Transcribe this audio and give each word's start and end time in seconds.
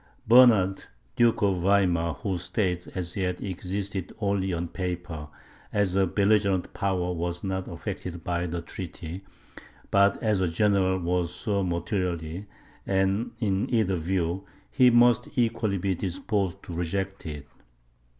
Bernard, 0.27 0.85
Duke 1.15 1.43
of 1.43 1.57
Weimar, 1.57 2.15
whose 2.15 2.41
states, 2.41 2.87
as 2.87 3.15
yet, 3.15 3.39
existed 3.39 4.11
only 4.19 4.51
on 4.51 4.69
paper, 4.69 5.27
as 5.71 5.93
a 5.95 6.07
belligerent 6.07 6.73
power 6.73 7.13
was 7.13 7.43
not 7.43 7.67
affected 7.67 8.23
by 8.23 8.47
the 8.47 8.63
treaty, 8.63 9.23
but 9.91 10.17
as 10.23 10.41
a 10.41 10.47
general 10.47 10.97
was 10.97 11.31
so 11.31 11.61
materially; 11.63 12.47
and, 12.87 13.33
in 13.37 13.71
either 13.71 13.95
view, 13.95 14.47
he 14.71 14.89
must 14.89 15.29
equally 15.35 15.77
be 15.77 15.93
disposed 15.93 16.63
to 16.63 16.73
reject 16.73 17.27
it. 17.27 17.47